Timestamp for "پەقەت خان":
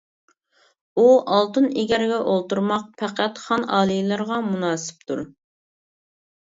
3.03-3.69